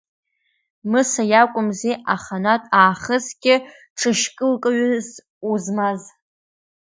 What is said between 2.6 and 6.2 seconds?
аахысгьы ҽышькылкҩыс узмаз!